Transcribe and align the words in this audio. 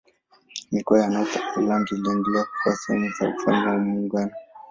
Mikoa 0.71 0.99
ya 0.99 1.07
Northern 1.09 1.51
Ireland 1.55 1.87
iliendelea 1.91 2.45
kuwa 2.63 2.75
sehemu 2.75 3.09
za 3.19 3.29
Ufalme 3.29 3.69
wa 3.69 3.77
Muungano. 3.77 4.31